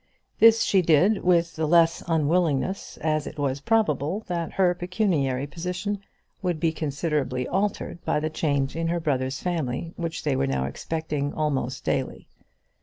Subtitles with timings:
[0.39, 5.99] This she did with the less unwillingness as it was probable that her pecuniary position
[6.41, 10.63] would be considerably altered by the change in her brother's family which they were now
[10.65, 12.27] expecting almost daily.